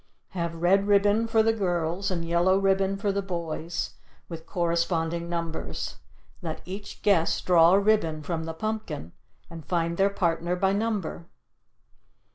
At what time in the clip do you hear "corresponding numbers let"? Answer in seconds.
4.47-6.61